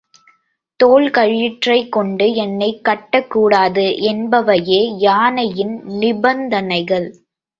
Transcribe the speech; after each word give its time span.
தோல் 0.79 1.07
கயிற்றைக்கொண்டு 1.09 2.35
என்னைக் 2.35 2.79
கட்டக்கூடாது 2.83 3.85
என்பவையே 4.07 4.81
யானையின் 4.97 5.75
நிபந்தனைகள். 5.99 7.07